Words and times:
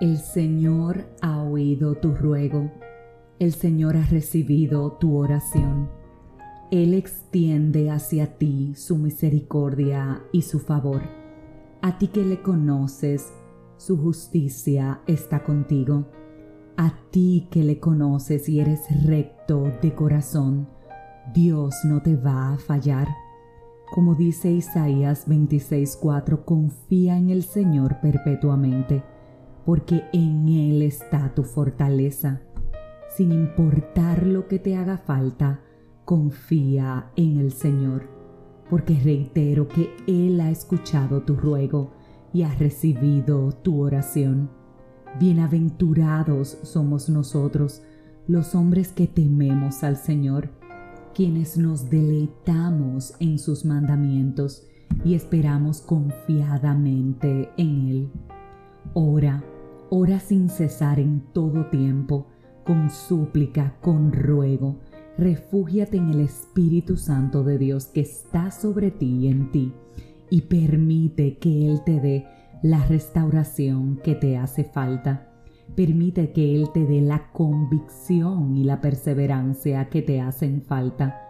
El 0.00 0.18
Señor 0.18 1.04
ha 1.20 1.42
oído 1.42 1.94
tu 1.94 2.12
ruego, 2.14 2.72
el 3.38 3.52
Señor 3.52 3.96
ha 3.96 4.04
recibido 4.04 4.92
tu 4.92 5.16
oración. 5.16 5.90
Él 6.70 6.94
extiende 6.94 7.90
hacia 7.90 8.38
ti 8.38 8.74
su 8.74 8.96
misericordia 8.96 10.22
y 10.32 10.42
su 10.42 10.58
favor. 10.58 11.02
A 11.82 11.98
ti 11.98 12.08
que 12.08 12.24
le 12.24 12.42
conoces, 12.42 13.32
su 13.76 13.96
justicia 13.96 15.02
está 15.06 15.44
contigo. 15.44 16.06
A 16.76 16.94
ti 17.10 17.46
que 17.50 17.62
le 17.62 17.78
conoces 17.78 18.48
y 18.48 18.58
eres 18.58 18.82
recto 19.04 19.70
de 19.82 19.94
corazón, 19.94 20.68
Dios 21.32 21.76
no 21.84 22.02
te 22.02 22.16
va 22.16 22.54
a 22.54 22.58
fallar. 22.58 23.08
Como 23.92 24.14
dice 24.14 24.50
Isaías 24.50 25.28
26:4, 25.28 26.44
confía 26.44 27.18
en 27.18 27.28
el 27.28 27.44
Señor 27.44 28.00
perpetuamente 28.00 29.04
porque 29.64 30.04
en 30.12 30.48
Él 30.48 30.82
está 30.82 31.34
tu 31.34 31.44
fortaleza. 31.44 32.40
Sin 33.16 33.32
importar 33.32 34.26
lo 34.26 34.48
que 34.48 34.58
te 34.58 34.76
haga 34.76 34.98
falta, 34.98 35.60
confía 36.04 37.10
en 37.16 37.38
el 37.38 37.52
Señor, 37.52 38.08
porque 38.68 38.98
reitero 38.98 39.68
que 39.68 39.90
Él 40.06 40.40
ha 40.40 40.50
escuchado 40.50 41.22
tu 41.22 41.36
ruego 41.36 41.92
y 42.32 42.42
ha 42.42 42.54
recibido 42.54 43.52
tu 43.52 43.80
oración. 43.80 44.50
Bienaventurados 45.20 46.58
somos 46.62 47.10
nosotros, 47.10 47.82
los 48.26 48.54
hombres 48.54 48.92
que 48.92 49.06
tememos 49.06 49.84
al 49.84 49.96
Señor, 49.96 50.50
quienes 51.14 51.58
nos 51.58 51.90
deleitamos 51.90 53.14
en 53.20 53.38
sus 53.38 53.66
mandamientos 53.66 54.66
y 55.04 55.14
esperamos 55.14 55.82
confiadamente 55.82 57.50
en 57.58 57.88
Él. 57.88 58.10
Ora 58.94 59.44
Ora 59.94 60.20
sin 60.20 60.48
cesar 60.48 60.98
en 60.98 61.20
todo 61.34 61.66
tiempo, 61.66 62.26
con 62.64 62.88
súplica, 62.88 63.76
con 63.82 64.10
ruego. 64.10 64.78
Refúgiate 65.18 65.98
en 65.98 66.08
el 66.08 66.20
Espíritu 66.20 66.96
Santo 66.96 67.44
de 67.44 67.58
Dios 67.58 67.88
que 67.88 68.00
está 68.00 68.50
sobre 68.52 68.90
ti 68.90 69.18
y 69.18 69.28
en 69.28 69.52
ti, 69.52 69.74
y 70.30 70.40
permite 70.40 71.36
que 71.36 71.68
Él 71.68 71.82
te 71.84 72.00
dé 72.00 72.24
la 72.62 72.82
restauración 72.86 73.98
que 74.02 74.14
te 74.14 74.38
hace 74.38 74.64
falta. 74.64 75.30
Permite 75.76 76.32
que 76.32 76.56
Él 76.56 76.70
te 76.72 76.86
dé 76.86 77.02
la 77.02 77.30
convicción 77.30 78.56
y 78.56 78.64
la 78.64 78.80
perseverancia 78.80 79.90
que 79.90 80.00
te 80.00 80.22
hacen 80.22 80.62
falta. 80.62 81.20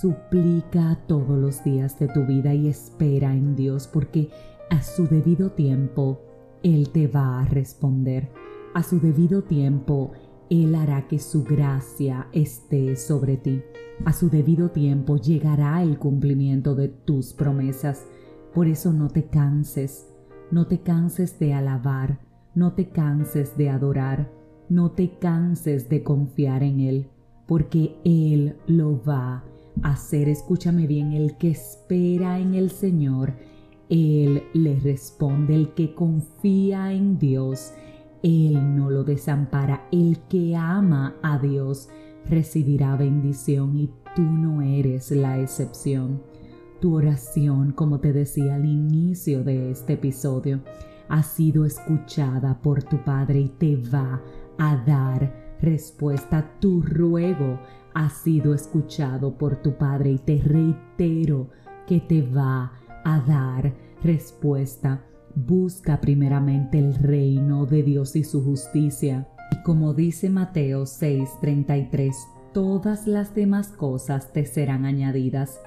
Suplica 0.00 1.00
todos 1.08 1.36
los 1.36 1.64
días 1.64 1.98
de 1.98 2.06
tu 2.06 2.24
vida 2.26 2.54
y 2.54 2.68
espera 2.68 3.34
en 3.34 3.56
Dios 3.56 3.88
porque 3.92 4.30
a 4.70 4.82
su 4.82 5.08
debido 5.08 5.50
tiempo 5.50 6.20
él 6.64 6.88
te 6.88 7.06
va 7.06 7.40
a 7.40 7.44
responder. 7.44 8.30
A 8.72 8.82
su 8.82 8.98
debido 8.98 9.44
tiempo, 9.44 10.12
Él 10.48 10.74
hará 10.74 11.06
que 11.06 11.18
su 11.18 11.44
gracia 11.44 12.26
esté 12.32 12.96
sobre 12.96 13.36
ti. 13.36 13.62
A 14.06 14.12
su 14.12 14.30
debido 14.30 14.70
tiempo 14.70 15.18
llegará 15.18 15.82
el 15.82 15.98
cumplimiento 15.98 16.74
de 16.74 16.88
tus 16.88 17.34
promesas. 17.34 18.06
Por 18.54 18.66
eso 18.66 18.92
no 18.92 19.08
te 19.08 19.26
canses, 19.26 20.08
no 20.50 20.66
te 20.66 20.80
canses 20.80 21.38
de 21.38 21.52
alabar, 21.52 22.20
no 22.54 22.72
te 22.72 22.88
canses 22.88 23.56
de 23.58 23.68
adorar, 23.68 24.32
no 24.70 24.92
te 24.92 25.18
canses 25.18 25.90
de 25.90 26.02
confiar 26.02 26.62
en 26.62 26.80
Él, 26.80 27.08
porque 27.46 27.96
Él 28.04 28.56
lo 28.66 29.02
va 29.04 29.44
a 29.82 29.92
hacer. 29.92 30.30
Escúchame 30.30 30.86
bien, 30.86 31.12
el 31.12 31.36
que 31.36 31.50
espera 31.50 32.38
en 32.38 32.54
el 32.54 32.70
Señor, 32.70 33.34
él 33.90 34.44
le 34.54 34.80
responde, 34.80 35.54
el 35.54 35.74
que 35.74 35.94
confía 35.94 36.92
en 36.92 37.18
Dios, 37.18 37.72
Él 38.22 38.76
no 38.76 38.90
lo 38.90 39.04
desampara. 39.04 39.86
El 39.92 40.20
que 40.28 40.56
ama 40.56 41.16
a 41.22 41.38
Dios 41.38 41.88
recibirá 42.26 42.96
bendición 42.96 43.76
y 43.76 43.90
tú 44.16 44.22
no 44.22 44.62
eres 44.62 45.10
la 45.10 45.38
excepción. 45.38 46.22
Tu 46.80 46.94
oración, 46.94 47.72
como 47.72 48.00
te 48.00 48.12
decía 48.12 48.54
al 48.54 48.64
inicio 48.64 49.44
de 49.44 49.70
este 49.70 49.94
episodio, 49.94 50.60
ha 51.08 51.22
sido 51.22 51.64
escuchada 51.64 52.60
por 52.60 52.82
tu 52.82 53.04
Padre 53.04 53.40
y 53.40 53.48
te 53.48 53.76
va 53.76 54.22
a 54.58 54.76
dar 54.84 55.56
respuesta. 55.60 56.58
Tu 56.60 56.80
ruego 56.80 57.60
ha 57.92 58.08
sido 58.08 58.54
escuchado 58.54 59.36
por 59.36 59.56
tu 59.56 59.76
Padre 59.76 60.12
y 60.12 60.18
te 60.18 60.40
reitero 60.42 61.50
que 61.86 62.00
te 62.00 62.22
va 62.22 62.72
a 63.04 63.20
dar 63.20 63.83
respuesta. 64.04 65.02
Busca 65.34 66.00
primeramente 66.00 66.78
el 66.78 66.94
reino 66.94 67.66
de 67.66 67.82
Dios 67.82 68.14
y 68.14 68.22
su 68.22 68.44
justicia. 68.44 69.28
Y 69.50 69.62
como 69.62 69.94
dice 69.94 70.30
Mateo 70.30 70.84
6:33, 70.84 72.14
todas 72.52 73.06
las 73.06 73.34
demás 73.34 73.68
cosas 73.68 74.32
te 74.32 74.44
serán 74.44 74.84
añadidas. 74.84 75.58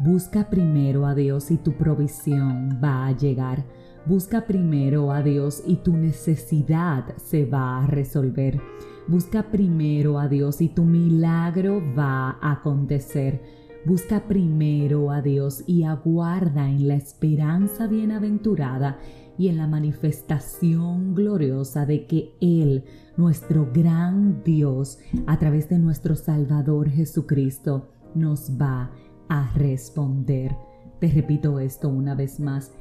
Busca 0.00 0.50
primero 0.50 1.06
a 1.06 1.14
Dios 1.14 1.50
y 1.50 1.58
tu 1.58 1.74
provisión 1.74 2.80
va 2.82 3.06
a 3.06 3.12
llegar. 3.12 3.64
Busca 4.06 4.46
primero 4.46 5.12
a 5.12 5.22
Dios 5.22 5.62
y 5.64 5.76
tu 5.76 5.96
necesidad 5.96 7.16
se 7.18 7.44
va 7.44 7.84
a 7.84 7.86
resolver. 7.86 8.58
Busca 9.06 9.44
primero 9.44 10.18
a 10.18 10.26
Dios 10.26 10.60
y 10.60 10.68
tu 10.68 10.84
milagro 10.84 11.80
va 11.96 12.38
a 12.40 12.52
acontecer. 12.52 13.42
Busca 13.84 14.28
primero 14.28 15.10
a 15.10 15.22
Dios 15.22 15.64
y 15.66 15.82
aguarda 15.82 16.70
en 16.70 16.86
la 16.86 16.94
esperanza 16.94 17.88
bienaventurada 17.88 18.98
y 19.36 19.48
en 19.48 19.56
la 19.56 19.66
manifestación 19.66 21.16
gloriosa 21.16 21.84
de 21.84 22.06
que 22.06 22.36
Él, 22.40 22.84
nuestro 23.16 23.68
gran 23.72 24.44
Dios, 24.44 24.98
a 25.26 25.36
través 25.40 25.68
de 25.68 25.80
nuestro 25.80 26.14
Salvador 26.14 26.90
Jesucristo, 26.90 27.88
nos 28.14 28.52
va 28.60 28.92
a 29.28 29.52
responder. 29.54 30.54
Te 31.00 31.08
repito 31.08 31.58
esto 31.58 31.88
una 31.88 32.14
vez 32.14 32.38
más. 32.38 32.72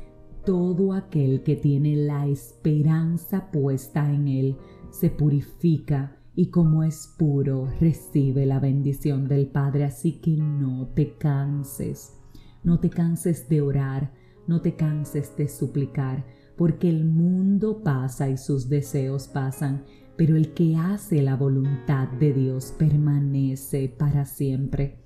Todo 0.45 0.93
aquel 0.93 1.41
que 1.41 1.55
tiene 1.55 1.95
la 1.95 2.27
esperanza 2.27 3.49
puesta 3.49 4.13
en 4.13 4.27
Él 4.27 4.57
se 4.91 5.09
purifica 5.09 6.20
y 6.35 6.49
como 6.49 6.83
es 6.83 7.13
puro, 7.17 7.69
recibe 7.79 8.45
la 8.45 8.59
bendición 8.59 9.27
del 9.27 9.47
Padre. 9.47 9.83
Así 9.83 10.19
que 10.19 10.37
no 10.37 10.87
te 10.87 11.17
canses, 11.17 12.17
no 12.63 12.79
te 12.79 12.89
canses 12.89 13.49
de 13.49 13.61
orar, 13.61 14.13
no 14.47 14.61
te 14.61 14.75
canses 14.75 15.35
de 15.35 15.47
suplicar, 15.47 16.25
porque 16.55 16.89
el 16.89 17.05
mundo 17.05 17.83
pasa 17.83 18.29
y 18.29 18.37
sus 18.37 18.69
deseos 18.69 19.27
pasan, 19.27 19.83
pero 20.17 20.35
el 20.35 20.53
que 20.53 20.75
hace 20.75 21.21
la 21.21 21.35
voluntad 21.35 22.07
de 22.07 22.33
Dios 22.33 22.73
permanece 22.77 23.89
para 23.89 24.25
siempre. 24.25 24.99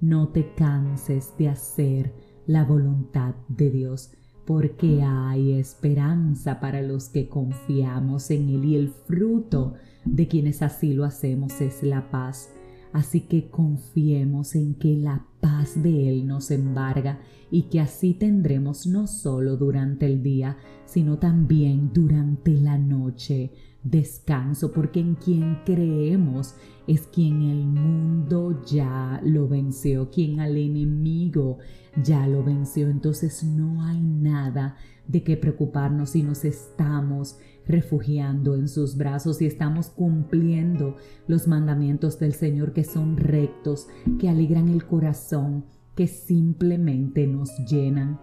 No 0.00 0.28
te 0.28 0.52
canses 0.54 1.32
de 1.38 1.48
hacer 1.48 2.12
la 2.46 2.64
voluntad 2.64 3.34
de 3.48 3.70
Dios 3.70 4.12
porque 4.44 5.02
hay 5.02 5.52
esperanza 5.52 6.60
para 6.60 6.82
los 6.82 7.08
que 7.08 7.28
confiamos 7.28 8.30
en 8.30 8.48
Él 8.48 8.64
y 8.64 8.76
el 8.76 8.88
fruto 8.88 9.74
de 10.04 10.26
quienes 10.28 10.62
así 10.62 10.94
lo 10.94 11.04
hacemos 11.04 11.60
es 11.60 11.82
la 11.82 12.10
paz. 12.10 12.50
Así 12.92 13.22
que 13.22 13.48
confiemos 13.48 14.54
en 14.54 14.74
que 14.74 14.96
la 14.96 15.24
paz 15.40 15.82
de 15.82 16.10
Él 16.10 16.26
nos 16.26 16.50
embarga 16.50 17.20
y 17.50 17.62
que 17.64 17.80
así 17.80 18.14
tendremos 18.14 18.86
no 18.86 19.06
solo 19.06 19.56
durante 19.56 20.06
el 20.06 20.22
día, 20.22 20.58
sino 20.84 21.18
también 21.18 21.90
durante 21.92 22.52
la 22.52 22.76
noche 22.76 23.52
descanso, 23.84 24.72
porque 24.72 25.00
en 25.00 25.14
quien 25.14 25.58
creemos 25.64 26.54
es 26.86 27.02
quien 27.02 27.42
el 27.42 27.66
mundo 27.66 28.62
ya 28.64 29.20
lo 29.24 29.48
venció, 29.48 30.10
quien 30.10 30.40
al 30.40 30.56
enemigo 30.56 31.58
ya 32.02 32.26
lo 32.26 32.44
venció. 32.44 32.88
Entonces 32.88 33.42
no 33.44 33.82
hay 33.84 34.00
nada 34.00 34.76
de 35.06 35.22
qué 35.22 35.36
preocuparnos 35.36 36.10
si 36.10 36.22
nos 36.22 36.44
estamos 36.44 37.38
refugiando 37.66 38.54
en 38.54 38.68
sus 38.68 38.96
brazos 38.96 39.40
y 39.42 39.46
estamos 39.46 39.88
cumpliendo 39.88 40.96
los 41.26 41.46
mandamientos 41.46 42.18
del 42.18 42.34
Señor 42.34 42.72
que 42.72 42.84
son 42.84 43.16
rectos, 43.16 43.88
que 44.18 44.28
alegran 44.28 44.68
el 44.68 44.84
corazón, 44.84 45.64
que 45.94 46.06
simplemente 46.06 47.26
nos 47.26 47.50
llenan 47.68 48.18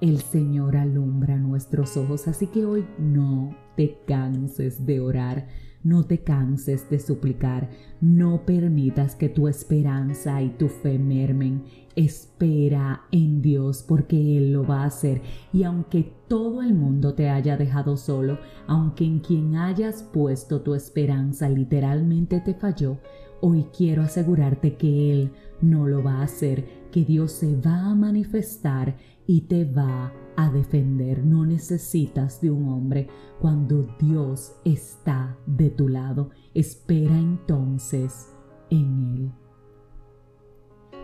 el 0.00 0.20
Señor 0.20 0.76
alumbra 0.76 1.36
nuestros 1.36 1.96
ojos, 1.96 2.28
así 2.28 2.48
que 2.48 2.64
hoy 2.64 2.86
no 2.98 3.56
te 3.76 3.98
canses 4.06 4.84
de 4.84 5.00
orar, 5.00 5.46
no 5.82 6.04
te 6.04 6.18
canses 6.18 6.90
de 6.90 6.98
suplicar, 6.98 7.70
no 8.00 8.44
permitas 8.44 9.14
que 9.14 9.28
tu 9.28 9.48
esperanza 9.48 10.42
y 10.42 10.50
tu 10.50 10.68
fe 10.68 10.98
mermen. 10.98 11.62
Espera 11.94 13.04
en 13.10 13.40
Dios 13.40 13.84
porque 13.86 14.36
Él 14.36 14.52
lo 14.52 14.66
va 14.66 14.82
a 14.82 14.86
hacer 14.86 15.22
y 15.52 15.62
aunque 15.62 16.12
todo 16.28 16.60
el 16.60 16.74
mundo 16.74 17.14
te 17.14 17.30
haya 17.30 17.56
dejado 17.56 17.96
solo, 17.96 18.38
aunque 18.66 19.04
en 19.04 19.20
quien 19.20 19.56
hayas 19.56 20.02
puesto 20.02 20.60
tu 20.60 20.74
esperanza 20.74 21.48
literalmente 21.48 22.40
te 22.40 22.52
falló, 22.52 22.98
hoy 23.40 23.66
quiero 23.74 24.02
asegurarte 24.02 24.76
que 24.76 25.12
Él 25.12 25.30
no 25.62 25.86
lo 25.86 26.02
va 26.02 26.16
a 26.16 26.24
hacer 26.24 26.85
que 26.96 27.04
Dios 27.04 27.32
se 27.32 27.54
va 27.56 27.90
a 27.90 27.94
manifestar 27.94 28.96
y 29.26 29.42
te 29.42 29.66
va 29.66 30.14
a 30.34 30.50
defender. 30.50 31.26
No 31.26 31.44
necesitas 31.44 32.40
de 32.40 32.50
un 32.50 32.70
hombre 32.70 33.06
cuando 33.38 33.86
Dios 34.00 34.54
está 34.64 35.36
de 35.44 35.68
tu 35.68 35.90
lado. 35.90 36.30
Espera 36.54 37.18
entonces 37.18 38.32
en 38.70 39.14
Él. 39.14 39.32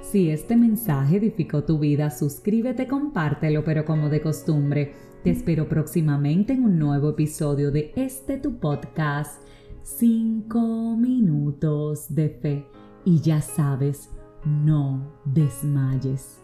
Si 0.01 0.31
este 0.31 0.57
mensaje 0.57 1.19
edificó 1.19 1.63
tu 1.65 1.79
vida, 1.79 2.09
suscríbete, 2.09 2.89
compártelo, 2.89 3.63
pero 3.63 3.85
como 3.85 4.09
de 4.09 4.23
costumbre, 4.23 4.95
te 5.23 5.29
espero 5.29 5.69
próximamente 5.69 6.55
en 6.55 6.65
un 6.65 6.79
nuevo 6.79 7.11
episodio 7.11 7.71
de 7.71 7.93
este 7.97 8.39
tu 8.39 8.59
podcast, 8.59 9.43
5 9.83 10.97
minutos 10.97 12.15
de 12.15 12.31
fe. 12.31 12.67
Y 13.05 13.21
ya 13.21 13.43
sabes, 13.43 14.09
no 14.45 15.01
desmayes. 15.25 16.42